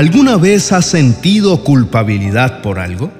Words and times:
¿Alguna 0.00 0.38
vez 0.38 0.72
has 0.72 0.86
sentido 0.86 1.62
culpabilidad 1.62 2.62
por 2.62 2.78
algo? 2.78 3.12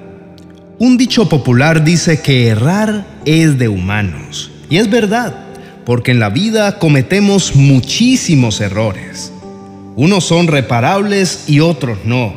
Un 0.79 0.97
dicho 0.97 1.29
popular 1.29 1.83
dice 1.83 2.23
que 2.23 2.47
errar 2.47 3.05
es 3.23 3.59
de 3.59 3.67
humanos. 3.67 4.49
Y 4.67 4.77
es 4.77 4.89
verdad, 4.89 5.35
porque 5.85 6.09
en 6.09 6.19
la 6.19 6.29
vida 6.29 6.79
cometemos 6.79 7.55
muchísimos 7.55 8.61
errores. 8.61 9.31
Unos 9.95 10.23
son 10.23 10.47
reparables 10.47 11.43
y 11.45 11.59
otros 11.59 11.99
no. 12.03 12.33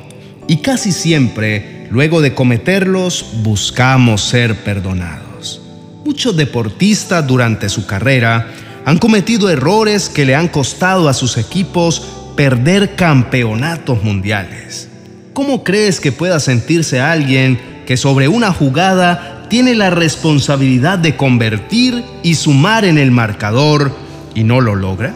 Y 0.47 0.59
casi 0.59 0.93
siempre, 0.93 1.89
luego 1.91 2.21
de 2.21 2.35
cometerlos, 2.35 3.25
buscamos 3.43 4.21
ser 4.21 4.63
perdonados. 4.63 5.63
Muchos 6.05 6.37
deportistas 6.37 7.27
durante 7.27 7.71
su 7.71 7.87
carrera 7.87 8.53
han 8.85 8.99
cometido 8.99 9.49
errores 9.49 10.11
que 10.11 10.27
le 10.27 10.35
han 10.35 10.49
costado 10.49 11.09
a 11.09 11.15
sus 11.15 11.39
equipos 11.39 12.03
perder 12.37 12.97
campeonatos 12.97 14.03
mundiales. 14.03 14.89
¿Cómo 15.33 15.65
crees 15.65 16.01
que 16.01 16.13
pueda 16.13 16.41
sentirse 16.41 17.01
alguien 17.01 17.59
que 17.87 17.97
sobre 17.97 18.29
una 18.29 18.53
jugada 18.53 19.47
tiene 19.49 19.75
la 19.75 19.91
responsabilidad 19.91 20.99
de 20.99 21.17
convertir 21.17 22.03
y 22.23 22.35
sumar 22.35 22.85
en 22.85 22.99
el 22.99 23.11
marcador 23.11 23.97
y 24.35 24.45
no 24.45 24.61
lo 24.61 24.75
logra? 24.75 25.15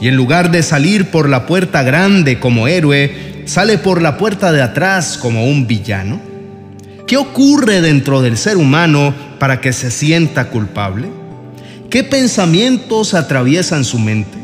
Y 0.00 0.08
en 0.08 0.16
lugar 0.16 0.50
de 0.50 0.62
salir 0.62 1.10
por 1.10 1.28
la 1.28 1.46
puerta 1.46 1.82
grande 1.82 2.40
como 2.40 2.66
héroe, 2.66 3.44
sale 3.44 3.78
por 3.78 4.02
la 4.02 4.16
puerta 4.16 4.52
de 4.52 4.62
atrás 4.62 5.18
como 5.18 5.46
un 5.46 5.66
villano. 5.66 6.20
¿Qué 7.06 7.16
ocurre 7.16 7.80
dentro 7.80 8.22
del 8.22 8.36
ser 8.36 8.56
humano 8.56 9.14
para 9.38 9.60
que 9.60 9.72
se 9.72 9.90
sienta 9.90 10.48
culpable? 10.48 11.08
¿Qué 11.90 12.02
pensamientos 12.04 13.14
atraviesan 13.14 13.84
su 13.84 13.98
mente? 13.98 14.41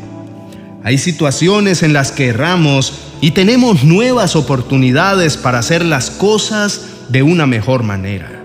Hay 0.83 0.97
situaciones 0.97 1.83
en 1.83 1.91
las 1.91 2.11
que 2.11 2.27
erramos 2.27 2.93
y 3.19 3.31
tenemos 3.31 3.83
nuevas 3.83 4.35
oportunidades 4.37 5.35
para 5.35 5.59
hacer 5.59 5.83
las 5.83 6.09
cosas 6.09 6.81
de 7.09 7.21
una 7.21 7.45
mejor 7.45 7.83
manera. 7.83 8.43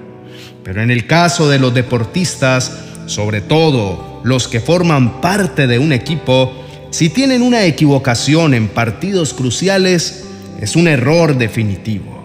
Pero 0.65 0.83
en 0.83 0.91
el 0.91 1.07
caso 1.07 1.49
de 1.49 1.61
los 1.61 1.75
deportistas, 1.75 2.73
sobre 3.07 3.41
todo 3.41 4.21
los 4.25 4.49
que 4.49 4.61
forman 4.61 5.21
parte 5.21 5.67
de 5.67 5.79
un 5.79 5.93
equipo, 5.93 6.53
si 6.91 7.09
tienen 7.09 7.43
una 7.43 7.65
equivocación 7.65 8.55
en 8.55 8.69
partidos 8.69 9.33
cruciales, 9.33 10.25
es 10.61 10.75
un 10.75 10.89
error 10.89 11.37
definitivo. 11.37 12.25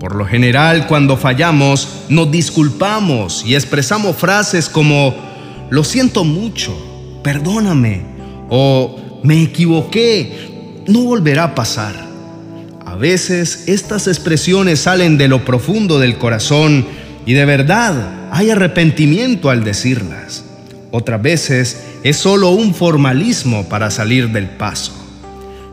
Por 0.00 0.16
lo 0.16 0.26
general, 0.26 0.86
cuando 0.88 1.16
fallamos, 1.16 2.04
nos 2.08 2.30
disculpamos 2.30 3.44
y 3.46 3.54
expresamos 3.54 4.16
frases 4.16 4.68
como, 4.68 5.14
lo 5.70 5.84
siento 5.84 6.24
mucho, 6.24 6.76
perdóname, 7.22 8.02
o 8.48 9.05
me 9.22 9.42
equivoqué, 9.42 10.82
no 10.86 11.04
volverá 11.04 11.44
a 11.44 11.54
pasar. 11.54 12.06
A 12.84 12.94
veces 12.94 13.64
estas 13.66 14.06
expresiones 14.06 14.80
salen 14.80 15.18
de 15.18 15.28
lo 15.28 15.44
profundo 15.44 15.98
del 15.98 16.18
corazón 16.18 16.86
y 17.26 17.34
de 17.34 17.44
verdad 17.44 18.28
hay 18.30 18.50
arrepentimiento 18.50 19.50
al 19.50 19.64
decirlas. 19.64 20.44
Otras 20.90 21.20
veces 21.20 21.84
es 22.04 22.16
solo 22.16 22.50
un 22.50 22.74
formalismo 22.74 23.68
para 23.68 23.90
salir 23.90 24.30
del 24.30 24.48
paso. 24.48 24.92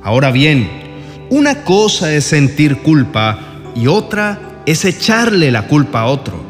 Ahora 0.03 0.31
bien, 0.31 0.69
una 1.29 1.63
cosa 1.63 2.13
es 2.13 2.25
sentir 2.25 2.77
culpa 2.77 3.39
y 3.75 3.87
otra 3.87 4.61
es 4.65 4.83
echarle 4.83 5.51
la 5.51 5.67
culpa 5.67 6.01
a 6.01 6.05
otro. 6.07 6.43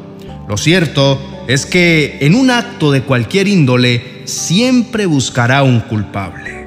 Lo 0.48 0.58
cierto 0.58 1.20
es 1.48 1.66
que 1.66 2.18
en 2.22 2.36
un 2.36 2.50
acto 2.50 2.92
de 2.92 3.04
cualquier 3.04 3.48
índole 3.48 4.24
siempre 4.26 5.06
buscará 5.06 5.64
un 5.64 5.82
culpable. 5.82 6.63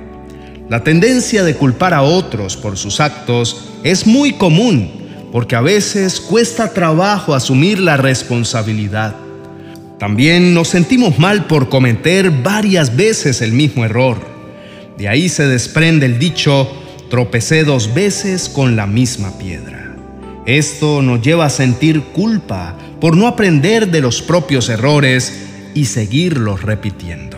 La 0.69 0.83
tendencia 0.83 1.45
de 1.45 1.55
culpar 1.55 1.95
a 1.95 2.03
otros 2.03 2.57
por 2.57 2.77
sus 2.77 2.99
actos 2.99 3.69
es 3.85 4.05
muy 4.05 4.33
común 4.33 4.91
porque 5.31 5.55
a 5.55 5.61
veces 5.61 6.21
cuesta 6.21 6.73
trabajo 6.73 7.35
asumir 7.35 7.79
la 7.79 7.97
responsabilidad. 7.97 9.15
También 9.99 10.55
nos 10.55 10.69
sentimos 10.69 11.19
mal 11.21 11.47
por 11.47 11.69
cometer 11.69 12.31
varias 12.31 12.97
veces 12.97 13.43
el 13.43 13.53
mismo 13.53 13.85
error. 13.85 14.19
De 14.99 15.09
ahí 15.09 15.29
se 15.29 15.47
desprende 15.47 16.07
el 16.07 16.19
dicho, 16.19 16.69
tropecé 17.11 17.63
dos 17.63 17.95
veces 17.95 18.49
con 18.49 18.75
la 18.75 18.87
misma 18.87 19.39
piedra. 19.39 19.95
Esto 20.47 21.01
nos 21.01 21.23
lleva 21.23 21.47
a 21.47 21.51
sentir 21.51 22.03
culpa 22.13 22.77
por 23.01 23.17
no 23.17 23.29
aprender 23.29 23.91
de 23.91 24.01
los 24.01 24.21
propios 24.21 24.69
errores 24.69 25.33
y 25.75 25.85
seguirlos 25.85 26.63
repitiendo. 26.63 27.37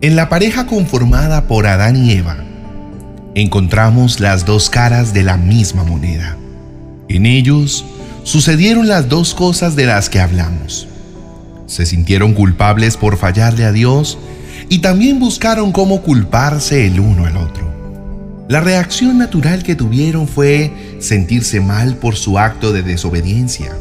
En 0.00 0.16
la 0.16 0.28
pareja 0.28 0.66
conformada 0.66 1.48
por 1.48 1.66
Adán 1.66 1.96
y 1.96 2.12
Eva, 2.12 2.44
encontramos 3.34 4.20
las 4.20 4.44
dos 4.44 4.68
caras 4.68 5.14
de 5.14 5.22
la 5.22 5.36
misma 5.36 5.84
moneda. 5.84 6.36
En 7.08 7.26
ellos 7.26 7.84
sucedieron 8.24 8.88
las 8.88 9.08
dos 9.08 9.34
cosas 9.34 9.76
de 9.76 9.86
las 9.86 10.08
que 10.08 10.20
hablamos. 10.20 10.86
Se 11.66 11.86
sintieron 11.86 12.34
culpables 12.34 12.96
por 12.96 13.16
fallarle 13.16 13.64
a 13.64 13.72
Dios 13.72 14.18
y 14.68 14.80
también 14.80 15.18
buscaron 15.18 15.72
cómo 15.72 16.02
culparse 16.02 16.86
el 16.86 17.00
uno 17.00 17.26
al 17.26 17.36
otro. 17.36 17.72
La 18.48 18.60
reacción 18.60 19.16
natural 19.16 19.62
que 19.62 19.74
tuvieron 19.74 20.28
fue 20.28 20.96
sentirse 20.98 21.60
mal 21.60 21.96
por 21.96 22.16
su 22.16 22.38
acto 22.38 22.72
de 22.72 22.82
desobediencia. 22.82 23.72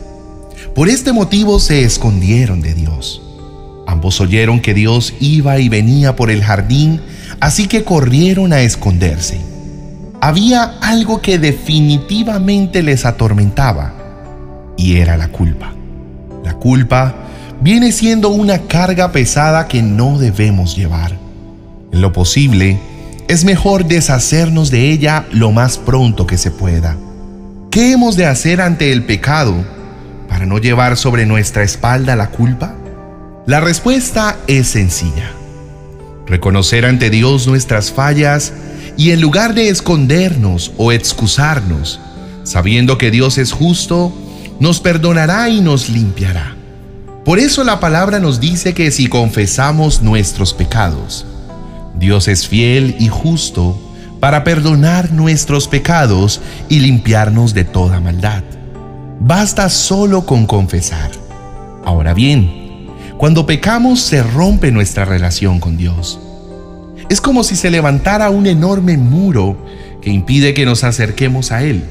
Por 0.73 0.87
este 0.87 1.11
motivo 1.11 1.59
se 1.59 1.83
escondieron 1.83 2.61
de 2.61 2.73
Dios. 2.73 3.21
Ambos 3.87 4.21
oyeron 4.21 4.61
que 4.61 4.73
Dios 4.73 5.13
iba 5.19 5.59
y 5.59 5.67
venía 5.67 6.15
por 6.15 6.31
el 6.31 6.41
jardín 6.41 7.01
así 7.41 7.67
que 7.67 7.83
corrieron 7.83 8.53
a 8.53 8.61
esconderse. 8.61 9.41
Había 10.21 10.75
algo 10.81 11.21
que 11.21 11.39
definitivamente 11.39 12.83
les 12.83 13.05
atormentaba, 13.05 13.93
y 14.77 14.97
era 14.97 15.17
la 15.17 15.27
culpa. 15.27 15.73
La 16.45 16.53
culpa 16.53 17.15
viene 17.59 17.91
siendo 17.91 18.29
una 18.29 18.59
carga 18.59 19.11
pesada 19.11 19.67
que 19.67 19.81
no 19.81 20.19
debemos 20.19 20.77
llevar. 20.77 21.17
En 21.91 22.01
lo 22.01 22.13
posible, 22.13 22.79
es 23.27 23.43
mejor 23.43 23.85
deshacernos 23.85 24.69
de 24.69 24.91
ella 24.91 25.25
lo 25.31 25.51
más 25.51 25.77
pronto 25.77 26.27
que 26.27 26.37
se 26.37 26.51
pueda. 26.51 26.95
¿Qué 27.71 27.91
hemos 27.91 28.15
de 28.15 28.27
hacer 28.27 28.61
ante 28.61 28.91
el 28.91 29.03
pecado 29.05 29.55
para 30.29 30.45
no 30.45 30.59
llevar 30.59 30.95
sobre 30.95 31.25
nuestra 31.25 31.63
espalda 31.63 32.15
la 32.15 32.29
culpa? 32.29 32.75
La 33.47 33.59
respuesta 33.59 34.37
es 34.47 34.67
sencilla 34.67 35.40
reconocer 36.31 36.85
ante 36.85 37.09
Dios 37.09 37.45
nuestras 37.45 37.91
fallas 37.91 38.53
y 38.95 39.11
en 39.11 39.19
lugar 39.19 39.53
de 39.53 39.67
escondernos 39.67 40.71
o 40.77 40.93
excusarnos, 40.93 41.99
sabiendo 42.43 42.97
que 42.97 43.11
Dios 43.11 43.37
es 43.37 43.51
justo, 43.51 44.13
nos 44.57 44.79
perdonará 44.79 45.49
y 45.49 45.59
nos 45.59 45.89
limpiará. 45.89 46.55
Por 47.25 47.37
eso 47.37 47.65
la 47.65 47.81
palabra 47.81 48.19
nos 48.19 48.39
dice 48.39 48.73
que 48.73 48.91
si 48.91 49.07
confesamos 49.07 50.01
nuestros 50.01 50.53
pecados, 50.53 51.25
Dios 51.99 52.29
es 52.29 52.47
fiel 52.47 52.95
y 52.97 53.09
justo 53.09 53.77
para 54.21 54.45
perdonar 54.45 55.11
nuestros 55.11 55.67
pecados 55.67 56.39
y 56.69 56.79
limpiarnos 56.79 57.53
de 57.53 57.65
toda 57.65 57.99
maldad. 57.99 58.43
Basta 59.19 59.69
solo 59.69 60.25
con 60.25 60.45
confesar. 60.45 61.11
Ahora 61.83 62.13
bien, 62.13 62.60
cuando 63.21 63.45
pecamos 63.45 63.99
se 64.01 64.23
rompe 64.23 64.71
nuestra 64.71 65.05
relación 65.05 65.59
con 65.59 65.77
Dios. 65.77 66.19
Es 67.07 67.21
como 67.21 67.43
si 67.43 67.55
se 67.55 67.69
levantara 67.69 68.31
un 68.31 68.47
enorme 68.47 68.97
muro 68.97 69.63
que 70.01 70.09
impide 70.09 70.55
que 70.55 70.65
nos 70.65 70.83
acerquemos 70.83 71.51
a 71.51 71.61
Él. 71.61 71.83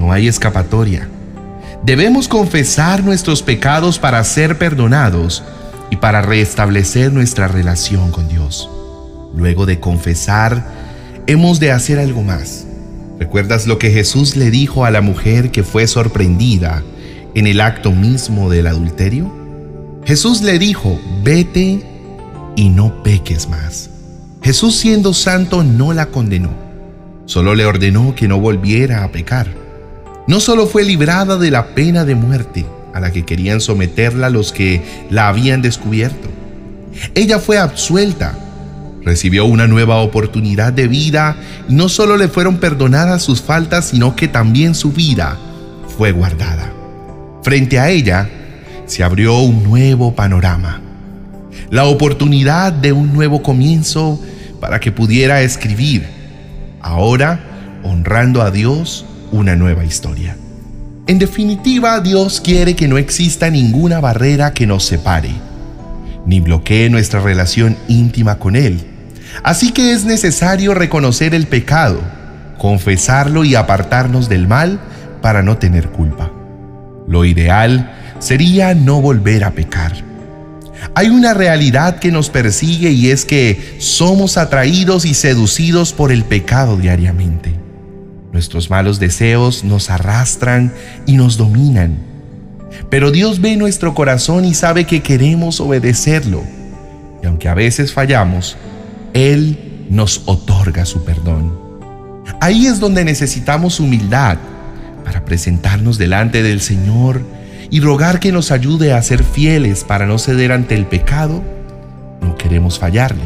No 0.00 0.10
hay 0.10 0.26
escapatoria. 0.26 1.08
Debemos 1.84 2.26
confesar 2.26 3.04
nuestros 3.04 3.40
pecados 3.40 4.00
para 4.00 4.24
ser 4.24 4.58
perdonados 4.58 5.44
y 5.90 5.96
para 5.98 6.22
restablecer 6.22 7.12
nuestra 7.12 7.46
relación 7.46 8.10
con 8.10 8.28
Dios. 8.28 8.68
Luego 9.36 9.64
de 9.64 9.78
confesar, 9.78 10.66
hemos 11.28 11.60
de 11.60 11.70
hacer 11.70 12.00
algo 12.00 12.24
más. 12.24 12.66
¿Recuerdas 13.20 13.68
lo 13.68 13.78
que 13.78 13.92
Jesús 13.92 14.34
le 14.34 14.50
dijo 14.50 14.84
a 14.84 14.90
la 14.90 15.02
mujer 15.02 15.52
que 15.52 15.62
fue 15.62 15.86
sorprendida 15.86 16.82
en 17.36 17.46
el 17.46 17.60
acto 17.60 17.92
mismo 17.92 18.50
del 18.50 18.66
adulterio? 18.66 19.37
Jesús 20.08 20.40
le 20.40 20.58
dijo, 20.58 20.98
vete 21.22 21.82
y 22.56 22.70
no 22.70 23.02
peques 23.02 23.46
más. 23.46 23.90
Jesús 24.42 24.74
siendo 24.74 25.12
santo 25.12 25.62
no 25.62 25.92
la 25.92 26.06
condenó, 26.06 26.48
solo 27.26 27.54
le 27.54 27.66
ordenó 27.66 28.14
que 28.14 28.26
no 28.26 28.40
volviera 28.40 29.04
a 29.04 29.12
pecar. 29.12 29.48
No 30.26 30.40
solo 30.40 30.66
fue 30.66 30.82
librada 30.84 31.36
de 31.36 31.50
la 31.50 31.74
pena 31.74 32.06
de 32.06 32.14
muerte 32.14 32.64
a 32.94 33.00
la 33.00 33.12
que 33.12 33.26
querían 33.26 33.60
someterla 33.60 34.30
los 34.30 34.50
que 34.50 34.82
la 35.10 35.28
habían 35.28 35.60
descubierto, 35.60 36.30
ella 37.14 37.38
fue 37.38 37.58
absuelta, 37.58 38.34
recibió 39.04 39.44
una 39.44 39.66
nueva 39.66 39.96
oportunidad 39.96 40.72
de 40.72 40.88
vida 40.88 41.36
y 41.68 41.74
no 41.74 41.90
solo 41.90 42.16
le 42.16 42.28
fueron 42.28 42.56
perdonadas 42.56 43.22
sus 43.22 43.42
faltas, 43.42 43.88
sino 43.88 44.16
que 44.16 44.26
también 44.26 44.74
su 44.74 44.90
vida 44.90 45.36
fue 45.98 46.12
guardada. 46.12 46.72
Frente 47.42 47.78
a 47.78 47.90
ella, 47.90 48.30
se 48.88 49.04
abrió 49.04 49.38
un 49.40 49.62
nuevo 49.62 50.14
panorama, 50.14 50.80
la 51.70 51.84
oportunidad 51.84 52.72
de 52.72 52.92
un 52.92 53.12
nuevo 53.12 53.42
comienzo 53.42 54.18
para 54.60 54.80
que 54.80 54.90
pudiera 54.90 55.42
escribir, 55.42 56.06
ahora 56.80 57.38
honrando 57.84 58.40
a 58.42 58.50
Dios 58.50 59.04
una 59.30 59.56
nueva 59.56 59.84
historia. 59.84 60.36
En 61.06 61.18
definitiva, 61.18 62.00
Dios 62.00 62.40
quiere 62.40 62.74
que 62.74 62.88
no 62.88 62.96
exista 62.96 63.50
ninguna 63.50 64.00
barrera 64.00 64.54
que 64.54 64.66
nos 64.66 64.84
separe, 64.84 65.32
ni 66.24 66.40
bloquee 66.40 66.88
nuestra 66.88 67.20
relación 67.20 67.76
íntima 67.88 68.38
con 68.38 68.56
Él. 68.56 68.80
Así 69.42 69.70
que 69.72 69.92
es 69.92 70.06
necesario 70.06 70.72
reconocer 70.72 71.34
el 71.34 71.46
pecado, 71.46 72.00
confesarlo 72.56 73.44
y 73.44 73.54
apartarnos 73.54 74.30
del 74.30 74.48
mal 74.48 74.80
para 75.20 75.42
no 75.42 75.58
tener 75.58 75.90
culpa. 75.90 76.32
Lo 77.06 77.26
ideal 77.26 77.97
sería 78.18 78.74
no 78.74 79.00
volver 79.00 79.44
a 79.44 79.52
pecar. 79.52 79.92
Hay 80.94 81.08
una 81.08 81.34
realidad 81.34 81.98
que 81.98 82.10
nos 82.10 82.30
persigue 82.30 82.90
y 82.90 83.10
es 83.10 83.24
que 83.24 83.76
somos 83.78 84.36
atraídos 84.36 85.04
y 85.04 85.14
seducidos 85.14 85.92
por 85.92 86.12
el 86.12 86.24
pecado 86.24 86.76
diariamente. 86.76 87.54
Nuestros 88.32 88.70
malos 88.70 88.98
deseos 88.98 89.64
nos 89.64 89.90
arrastran 89.90 90.72
y 91.06 91.16
nos 91.16 91.36
dominan. 91.36 91.98
Pero 92.90 93.10
Dios 93.10 93.40
ve 93.40 93.56
nuestro 93.56 93.94
corazón 93.94 94.44
y 94.44 94.54
sabe 94.54 94.84
que 94.84 95.02
queremos 95.02 95.60
obedecerlo. 95.60 96.42
Y 97.22 97.26
aunque 97.26 97.48
a 97.48 97.54
veces 97.54 97.92
fallamos, 97.92 98.56
Él 99.14 99.86
nos 99.90 100.22
otorga 100.26 100.84
su 100.84 101.04
perdón. 101.04 101.58
Ahí 102.40 102.66
es 102.66 102.78
donde 102.78 103.04
necesitamos 103.04 103.80
humildad 103.80 104.38
para 105.04 105.24
presentarnos 105.24 105.98
delante 105.98 106.42
del 106.42 106.60
Señor 106.60 107.22
y 107.70 107.80
rogar 107.80 108.20
que 108.20 108.32
nos 108.32 108.50
ayude 108.50 108.92
a 108.92 109.02
ser 109.02 109.22
fieles 109.22 109.84
para 109.84 110.06
no 110.06 110.18
ceder 110.18 110.52
ante 110.52 110.74
el 110.74 110.86
pecado, 110.86 111.42
no 112.22 112.36
queremos 112.36 112.78
fallarle. 112.78 113.24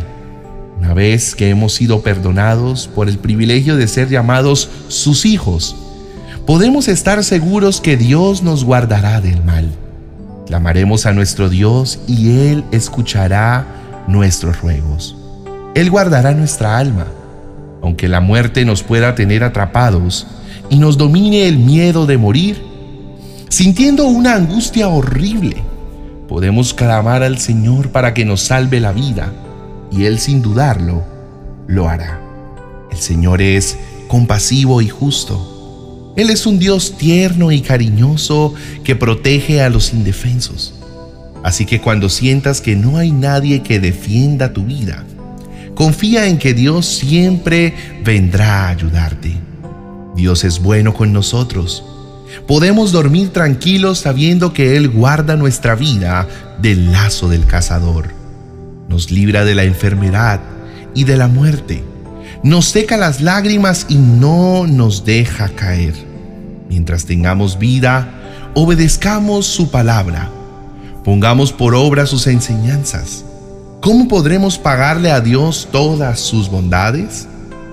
Una 0.79 0.94
vez 0.94 1.35
que 1.37 1.49
hemos 1.49 1.75
sido 1.75 2.03
perdonados 2.03 2.89
por 2.89 3.09
el 3.09 3.19
privilegio 3.19 3.77
de 3.77 3.87
ser 3.87 4.09
llamados 4.09 4.69
sus 4.89 5.25
hijos, 5.25 5.77
podemos 6.44 6.89
estar 6.89 7.23
seguros 7.23 7.81
que 7.81 7.97
Dios 7.97 8.43
nos 8.43 8.65
guardará 8.65 9.21
del 9.21 9.44
mal. 9.44 9.71
Clamaremos 10.47 11.06
a 11.06 11.12
nuestro 11.12 11.49
Dios 11.49 12.00
y 12.09 12.49
Él 12.49 12.65
escuchará 12.73 13.65
nuestros 14.09 14.61
ruegos. 14.61 15.17
Él 15.77 15.88
guardará 15.88 16.33
nuestra 16.33 16.79
alma, 16.79 17.06
aunque 17.81 18.09
la 18.09 18.21
muerte 18.21 18.65
nos 18.65 18.83
pueda 18.83 19.15
tener 19.15 19.45
atrapados 19.45 20.27
y 20.69 20.79
nos 20.79 20.99
domine 20.99 21.47
el 21.47 21.59
miedo 21.59 22.06
de 22.06 22.19
morir 22.19 22.72
sintiendo 23.52 24.06
una 24.06 24.34
angustia 24.34 24.88
horrible, 24.88 25.56
podemos 26.26 26.72
clamar 26.72 27.22
al 27.22 27.37
Señor 27.37 27.90
para 27.90 28.14
que 28.14 28.25
nos 28.25 28.40
salve 28.40 28.81
la 28.81 28.93
vida 28.93 29.31
y 29.90 30.04
Él 30.04 30.19
sin 30.19 30.40
dudarlo 30.40 31.04
lo 31.66 31.87
hará. 31.87 32.19
El 32.90 32.96
Señor 32.96 33.43
es 33.43 33.76
compasivo 34.08 34.81
y 34.81 34.88
justo. 34.88 36.14
Él 36.16 36.31
es 36.31 36.46
un 36.46 36.58
Dios 36.58 36.96
tierno 36.96 37.52
y 37.52 37.60
cariñoso 37.60 38.54
que 38.84 38.96
protege 38.96 39.60
a 39.60 39.69
los 39.69 39.93
indefensos. 39.93 40.72
Así 41.44 41.66
que 41.66 41.78
cuando 41.78 42.08
sientas 42.08 42.62
que 42.62 42.75
no 42.75 42.96
hay 42.96 43.12
nadie 43.12 43.62
que 43.62 43.81
defienda 43.81 44.54
tu 44.54 44.64
vida, 44.64 45.04
confía 45.75 46.26
en 46.26 46.38
que 46.38 46.54
Dios 46.54 46.87
siempre 46.87 47.75
vendrá 48.02 48.64
a 48.64 48.69
ayudarte. 48.70 49.37
Dios 50.16 50.43
es 50.43 50.58
bueno 50.58 50.94
con 50.94 51.12
nosotros 51.12 51.84
podemos 52.46 52.93
dormir 52.93 53.31
tranquilos 53.31 53.99
sabiendo 53.99 54.52
que 54.52 54.76
Él 54.76 54.88
guarda 54.88 55.37
nuestra 55.37 55.75
vida 55.75 56.26
del 56.61 56.93
lazo 56.93 57.29
del 57.29 57.46
cazador. 57.46 58.11
Nos 58.88 59.11
libra 59.11 59.44
de 59.44 59.55
la 59.55 59.64
enfermedad 59.64 60.40
y 60.94 61.05
de 61.05 61.17
la 61.17 61.29
muerte. 61.29 61.82
Nos 62.43 62.67
seca 62.67 62.96
las 62.96 63.20
lágrimas 63.20 63.87
y 63.88 63.96
no 63.96 64.67
nos 64.67 65.05
deja 65.05 65.49
caer. 65.50 65.94
Mientras 66.69 67.05
tengamos 67.05 67.58
vida, 67.58 68.08
obedezcamos 68.55 69.46
su 69.46 69.70
palabra. 69.70 70.28
Pongamos 71.05 71.52
por 71.52 71.75
obra 71.75 72.06
sus 72.06 72.26
enseñanzas. 72.26 73.25
¿Cómo 73.81 74.08
podremos 74.08 74.58
pagarle 74.58 75.11
a 75.11 75.20
Dios 75.20 75.69
todas 75.73 76.20
sus 76.20 76.49
bondades? 76.49 77.26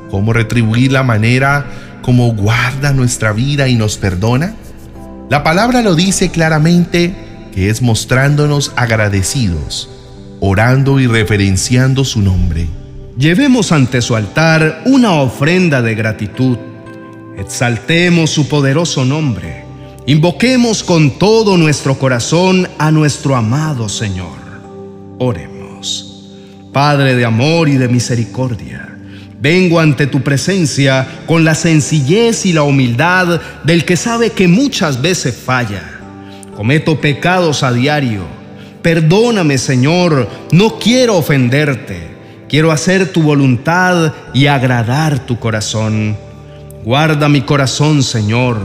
¿Cómo 0.09 0.33
retribuir 0.33 0.91
la 0.91 1.03
manera 1.03 1.67
como 2.01 2.33
guarda 2.33 2.93
nuestra 2.93 3.33
vida 3.33 3.67
y 3.67 3.75
nos 3.75 3.97
perdona? 3.97 4.55
La 5.29 5.43
palabra 5.43 5.81
lo 5.81 5.95
dice 5.95 6.29
claramente 6.29 7.13
que 7.53 7.69
es 7.69 7.81
mostrándonos 7.81 8.71
agradecidos, 8.75 9.89
orando 10.39 10.99
y 10.99 11.07
referenciando 11.07 12.03
su 12.03 12.21
nombre. 12.21 12.67
Llevemos 13.17 13.71
ante 13.71 14.01
su 14.01 14.15
altar 14.15 14.81
una 14.85 15.13
ofrenda 15.13 15.81
de 15.81 15.93
gratitud. 15.93 16.57
Exaltemos 17.37 18.29
su 18.29 18.47
poderoso 18.47 19.05
nombre. 19.05 19.65
Invoquemos 20.07 20.83
con 20.83 21.19
todo 21.19 21.57
nuestro 21.57 21.99
corazón 21.99 22.67
a 22.77 22.91
nuestro 22.91 23.35
amado 23.35 23.89
Señor. 23.89 24.39
Oremos. 25.19 26.25
Padre 26.73 27.15
de 27.15 27.25
amor 27.25 27.69
y 27.69 27.75
de 27.75 27.87
misericordia 27.87 28.88
Vengo 29.41 29.79
ante 29.79 30.05
tu 30.05 30.21
presencia 30.21 31.07
con 31.25 31.45
la 31.45 31.55
sencillez 31.55 32.45
y 32.45 32.51
la 32.51 32.63
humildad 32.63 33.39
del 33.63 33.85
que 33.85 33.95
sabe 33.95 34.31
que 34.31 34.49
muchas 34.49 35.01
veces 35.01 35.33
falla. 35.33 35.81
Cometo 36.57 36.99
pecados 36.99 37.63
a 37.63 37.71
diario. 37.71 38.23
Perdóname, 38.81 39.57
Señor, 39.57 40.27
no 40.51 40.77
quiero 40.77 41.15
ofenderte. 41.15 42.09
Quiero 42.49 42.71
hacer 42.71 43.13
tu 43.13 43.21
voluntad 43.21 44.13
y 44.33 44.47
agradar 44.47 45.25
tu 45.25 45.39
corazón. 45.39 46.17
Guarda 46.83 47.29
mi 47.29 47.41
corazón, 47.41 48.03
Señor. 48.03 48.57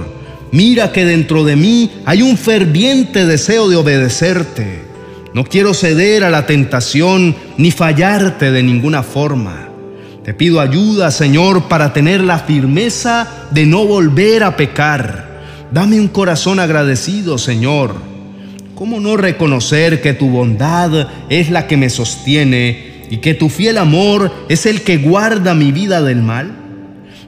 Mira 0.50 0.90
que 0.90 1.04
dentro 1.04 1.44
de 1.44 1.54
mí 1.54 1.90
hay 2.04 2.22
un 2.22 2.36
ferviente 2.36 3.26
deseo 3.26 3.68
de 3.68 3.76
obedecerte. 3.76 4.82
No 5.34 5.44
quiero 5.44 5.72
ceder 5.72 6.24
a 6.24 6.30
la 6.30 6.46
tentación 6.46 7.36
ni 7.58 7.70
fallarte 7.70 8.50
de 8.50 8.62
ninguna 8.64 9.04
forma. 9.04 9.63
Te 10.24 10.32
pido 10.32 10.58
ayuda, 10.58 11.10
Señor, 11.10 11.64
para 11.68 11.92
tener 11.92 12.22
la 12.22 12.38
firmeza 12.38 13.28
de 13.50 13.66
no 13.66 13.84
volver 13.84 14.42
a 14.42 14.56
pecar. 14.56 15.68
Dame 15.70 16.00
un 16.00 16.08
corazón 16.08 16.58
agradecido, 16.58 17.36
Señor. 17.36 17.94
¿Cómo 18.74 19.00
no 19.00 19.18
reconocer 19.18 20.00
que 20.00 20.14
tu 20.14 20.30
bondad 20.30 21.08
es 21.28 21.50
la 21.50 21.66
que 21.66 21.76
me 21.76 21.90
sostiene 21.90 23.04
y 23.10 23.18
que 23.18 23.34
tu 23.34 23.50
fiel 23.50 23.76
amor 23.76 24.32
es 24.48 24.64
el 24.64 24.80
que 24.80 24.96
guarda 24.96 25.52
mi 25.52 25.72
vida 25.72 26.00
del 26.00 26.22
mal? 26.22 26.52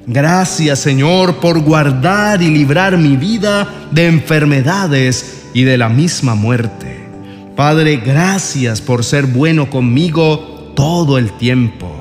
Gracias, 0.07 0.79
Señor, 0.79 1.37
por 1.37 1.61
guardar 1.61 2.41
y 2.41 2.49
librar 2.49 2.97
mi 2.97 3.17
vida 3.17 3.69
de 3.91 4.07
enfermedades 4.07 5.49
y 5.53 5.65
de 5.65 5.77
la 5.77 5.91
misma 5.91 6.35
muerte. 6.35 7.07
Padre, 7.57 7.99
gracias 7.99 8.81
por 8.81 9.05
ser 9.05 9.27
bueno 9.27 9.69
conmigo 9.69 10.73
todo 10.75 11.19
el 11.19 11.33
tiempo. 11.33 11.96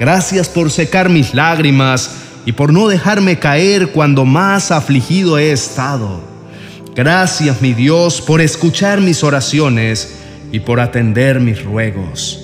Gracias 0.00 0.48
por 0.48 0.70
secar 0.70 1.10
mis 1.10 1.34
lágrimas 1.34 2.12
y 2.46 2.52
por 2.52 2.72
no 2.72 2.88
dejarme 2.88 3.38
caer 3.38 3.88
cuando 3.88 4.24
más 4.24 4.70
afligido 4.70 5.36
he 5.36 5.52
estado. 5.52 6.22
Gracias, 6.96 7.60
mi 7.60 7.74
Dios, 7.74 8.22
por 8.22 8.40
escuchar 8.40 9.02
mis 9.02 9.22
oraciones 9.22 10.14
y 10.52 10.60
por 10.60 10.80
atender 10.80 11.38
mis 11.38 11.62
ruegos. 11.62 12.40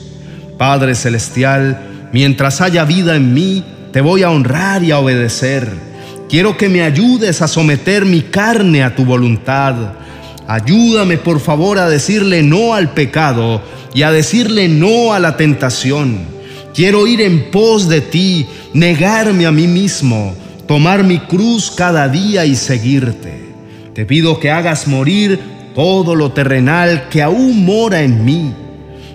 Padre 0.59 0.95
Celestial, 0.95 2.11
mientras 2.13 2.61
haya 2.61 2.85
vida 2.85 3.17
en 3.17 3.33
mí, 3.33 3.65
te 3.91 4.03
voy 4.03 4.23
a 4.23 4.29
honrar 4.29 4.85
y 4.85 4.91
a 4.91 4.99
obedecer. 4.99 5.67
Quiero 6.29 6.59
que 6.59 6.69
me 6.69 6.83
ayudes 6.83 7.41
a 7.41 7.49
someter 7.49 8.05
mi 8.05 8.21
carne 8.21 8.83
a 8.83 8.95
tu 8.95 9.07
voluntad. 9.07 9.95
Ayúdame 10.47 11.17
por 11.17 11.41
favor 11.41 11.79
a 11.79 11.89
decirle 11.89 12.43
no 12.43 12.75
al 12.75 12.91
pecado 12.91 13.63
y 13.95 14.03
a 14.03 14.13
decirle 14.13 14.69
no 14.69 15.15
a 15.15 15.19
la 15.21 15.39
tentación. 15.39 16.36
Quiero 16.77 17.07
ir 17.07 17.23
en 17.23 17.51
pos 17.51 17.89
de 17.89 18.03
ti, 18.03 18.47
negarme 18.75 19.47
a 19.47 19.51
mí 19.51 19.67
mismo, 19.67 20.35
tomar 20.69 21.05
mi 21.05 21.21
cruz 21.21 21.73
cada 21.75 22.07
día 22.07 22.45
y 22.45 22.55
seguirte. 22.55 23.47
Te 23.95 24.05
pido 24.05 24.39
que 24.39 24.51
hagas 24.51 24.87
morir 24.87 25.41
todo 25.75 26.15
lo 26.15 26.33
terrenal 26.33 27.09
que 27.09 27.23
aún 27.23 27.65
mora 27.65 28.03
en 28.03 28.23
mí. 28.27 28.53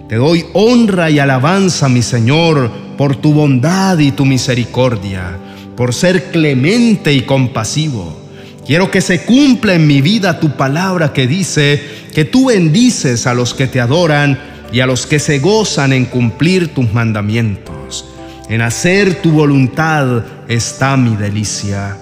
Te 0.09 0.15
doy 0.15 0.43
honra 0.53 1.11
y 1.11 1.19
alabanza, 1.19 1.87
mi 1.87 2.01
Señor, 2.01 2.71
por 2.97 3.17
tu 3.17 3.31
bondad 3.31 3.99
y 3.99 4.09
tu 4.09 4.25
misericordia, 4.25 5.37
por 5.77 5.93
ser 5.93 6.31
clemente 6.31 7.13
y 7.13 7.21
compasivo. 7.21 8.19
Quiero 8.65 8.89
que 8.89 9.01
se 9.01 9.23
cumpla 9.23 9.75
en 9.75 9.85
mi 9.85 10.01
vida 10.01 10.39
tu 10.39 10.57
palabra 10.57 11.13
que 11.13 11.27
dice 11.27 11.79
que 12.11 12.25
tú 12.25 12.47
bendices 12.47 13.27
a 13.27 13.35
los 13.35 13.53
que 13.53 13.67
te 13.67 13.79
adoran 13.79 14.50
y 14.71 14.79
a 14.79 14.85
los 14.85 15.05
que 15.05 15.19
se 15.19 15.39
gozan 15.39 15.93
en 15.93 16.05
cumplir 16.05 16.73
tus 16.73 16.91
mandamientos. 16.93 18.05
En 18.49 18.61
hacer 18.61 19.21
tu 19.21 19.31
voluntad 19.31 20.23
está 20.47 20.97
mi 20.97 21.15
delicia. 21.15 21.97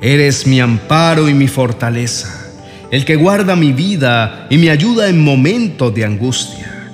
Eres 0.00 0.46
mi 0.46 0.60
amparo 0.60 1.28
y 1.28 1.34
mi 1.34 1.46
fortaleza, 1.46 2.48
el 2.90 3.04
que 3.04 3.16
guarda 3.16 3.54
mi 3.54 3.72
vida 3.72 4.46
y 4.48 4.56
me 4.56 4.70
ayuda 4.70 5.08
en 5.08 5.22
momentos 5.22 5.94
de 5.94 6.04
angustia. 6.04 6.88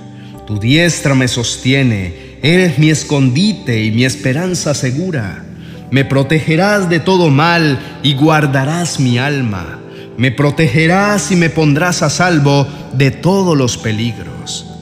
Tu 0.46 0.58
diestra 0.58 1.14
me 1.14 1.28
sostiene, 1.28 2.38
eres 2.42 2.78
mi 2.78 2.90
escondite 2.90 3.82
y 3.82 3.92
mi 3.92 4.04
esperanza 4.04 4.74
segura. 4.74 5.44
Me 5.90 6.04
protegerás 6.04 6.90
de 6.90 7.00
todo 7.00 7.30
mal 7.30 7.78
y 8.02 8.14
guardarás 8.14 8.98
mi 8.98 9.18
alma. 9.18 9.78
Me 10.16 10.32
protegerás 10.32 11.30
y 11.30 11.36
me 11.36 11.48
pondrás 11.48 12.02
a 12.02 12.10
salvo 12.10 12.66
de 12.92 13.10
todos 13.10 13.56
los 13.56 13.76
peligros. 13.76 14.75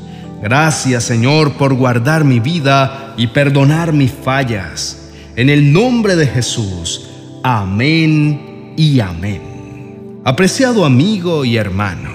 Gracias 0.44 1.04
Señor 1.04 1.54
por 1.54 1.72
guardar 1.72 2.22
mi 2.26 2.38
vida 2.38 3.14
y 3.16 3.28
perdonar 3.28 3.94
mis 3.94 4.12
fallas. 4.12 5.08
En 5.36 5.48
el 5.48 5.72
nombre 5.72 6.16
de 6.16 6.26
Jesús. 6.26 7.08
Amén 7.42 8.74
y 8.76 9.00
amén. 9.00 10.20
Apreciado 10.22 10.84
amigo 10.84 11.46
y 11.46 11.56
hermano, 11.56 12.10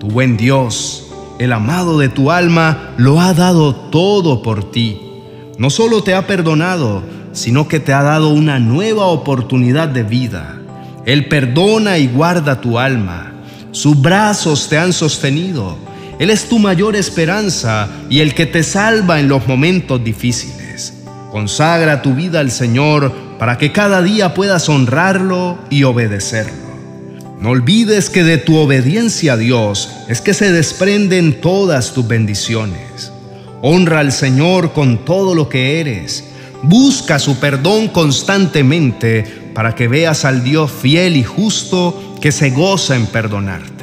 tu 0.00 0.08
buen 0.08 0.36
Dios, 0.36 1.12
el 1.38 1.52
amado 1.52 2.00
de 2.00 2.08
tu 2.08 2.32
alma, 2.32 2.94
lo 2.96 3.20
ha 3.20 3.32
dado 3.32 3.76
todo 3.76 4.42
por 4.42 4.72
ti. 4.72 5.00
No 5.56 5.70
solo 5.70 6.02
te 6.02 6.16
ha 6.16 6.26
perdonado, 6.26 7.04
sino 7.30 7.68
que 7.68 7.78
te 7.78 7.92
ha 7.92 8.02
dado 8.02 8.30
una 8.30 8.58
nueva 8.58 9.06
oportunidad 9.06 9.86
de 9.86 10.02
vida. 10.02 10.58
Él 11.06 11.28
perdona 11.28 11.98
y 11.98 12.08
guarda 12.08 12.60
tu 12.60 12.80
alma. 12.80 13.34
Sus 13.70 14.02
brazos 14.02 14.68
te 14.68 14.78
han 14.78 14.92
sostenido. 14.92 15.91
Él 16.18 16.30
es 16.30 16.48
tu 16.48 16.58
mayor 16.58 16.96
esperanza 16.96 17.88
y 18.08 18.20
el 18.20 18.34
que 18.34 18.46
te 18.46 18.62
salva 18.62 19.20
en 19.20 19.28
los 19.28 19.46
momentos 19.46 20.02
difíciles. 20.02 20.94
Consagra 21.30 22.02
tu 22.02 22.14
vida 22.14 22.40
al 22.40 22.50
Señor 22.50 23.12
para 23.38 23.58
que 23.58 23.72
cada 23.72 24.02
día 24.02 24.34
puedas 24.34 24.68
honrarlo 24.68 25.58
y 25.70 25.84
obedecerlo. 25.84 26.72
No 27.40 27.50
olvides 27.50 28.08
que 28.08 28.22
de 28.22 28.38
tu 28.38 28.56
obediencia 28.56 29.32
a 29.32 29.36
Dios 29.36 29.90
es 30.08 30.20
que 30.20 30.34
se 30.34 30.52
desprenden 30.52 31.40
todas 31.40 31.92
tus 31.92 32.06
bendiciones. 32.06 33.12
Honra 33.62 34.00
al 34.00 34.12
Señor 34.12 34.72
con 34.72 35.04
todo 35.04 35.34
lo 35.34 35.48
que 35.48 35.80
eres 35.80 36.24
Busca 36.62 37.18
su 37.18 37.40
perdón 37.40 37.88
constantemente 37.88 39.24
para 39.52 39.74
que 39.74 39.88
veas 39.88 40.24
al 40.24 40.44
Dios 40.44 40.70
fiel 40.70 41.16
y 41.16 41.24
justo 41.24 42.14
que 42.20 42.30
se 42.30 42.50
goza 42.50 42.94
en 42.94 43.06
perdonarte. 43.06 43.81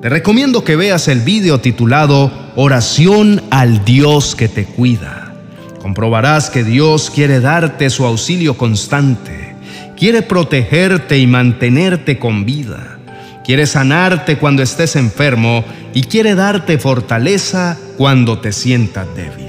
Te 0.00 0.08
recomiendo 0.08 0.62
que 0.62 0.76
veas 0.76 1.08
el 1.08 1.22
video 1.22 1.58
titulado 1.58 2.30
Oración 2.54 3.42
al 3.50 3.84
Dios 3.84 4.36
que 4.36 4.46
te 4.46 4.64
cuida. 4.64 5.34
Comprobarás 5.82 6.50
que 6.50 6.62
Dios 6.62 7.10
quiere 7.10 7.40
darte 7.40 7.90
su 7.90 8.04
auxilio 8.04 8.56
constante, 8.56 9.56
quiere 9.96 10.22
protegerte 10.22 11.18
y 11.18 11.26
mantenerte 11.26 12.20
con 12.20 12.44
vida, 12.44 13.00
quiere 13.44 13.66
sanarte 13.66 14.38
cuando 14.38 14.62
estés 14.62 14.94
enfermo 14.94 15.64
y 15.92 16.02
quiere 16.02 16.36
darte 16.36 16.78
fortaleza 16.78 17.76
cuando 17.96 18.38
te 18.38 18.52
sientas 18.52 19.08
débil. 19.16 19.48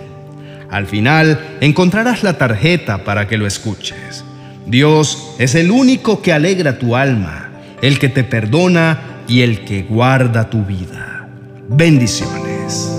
Al 0.72 0.88
final 0.88 1.58
encontrarás 1.62 2.24
la 2.24 2.40
tarjeta 2.40 3.04
para 3.04 3.28
que 3.28 3.38
lo 3.38 3.46
escuches. 3.46 4.24
Dios 4.66 5.36
es 5.38 5.54
el 5.54 5.70
único 5.70 6.24
que 6.24 6.34
alegra 6.34 6.80
tu 6.80 6.96
alma, 6.96 7.50
el 7.84 8.00
que 8.00 8.10
te 8.10 8.24
perdona 8.24 9.09
y 9.30 9.42
el 9.42 9.64
que 9.64 9.84
guarda 9.84 10.50
tu 10.50 10.66
vida. 10.66 11.28
Bendiciones. 11.70 12.99